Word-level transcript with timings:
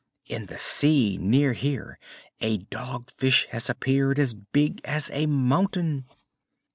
"In 0.25 0.47
the 0.47 0.57
sea 0.57 1.19
near 1.21 1.53
here 1.53 1.99
a 2.39 2.57
Dog 2.57 3.11
Fish 3.11 3.45
has 3.51 3.69
appeared 3.69 4.17
as 4.17 4.33
big 4.33 4.81
as 4.83 5.11
a 5.13 5.27
mountain." 5.27 6.07